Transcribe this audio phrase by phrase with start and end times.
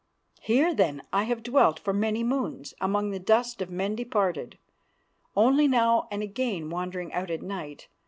[0.41, 4.57] "Here then I have dwelt for many moons among the dust of men departed,
[5.35, 7.87] only now and again wandering out at night.